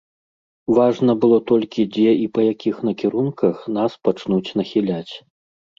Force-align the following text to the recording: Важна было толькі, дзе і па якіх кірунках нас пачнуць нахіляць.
Важна 0.77 1.15
было 1.25 1.37
толькі, 1.51 1.87
дзе 1.97 2.11
і 2.23 2.25
па 2.39 2.49
якіх 2.53 2.83
кірунках 3.03 3.55
нас 3.79 3.91
пачнуць 4.07 4.45
нахіляць. 4.63 5.09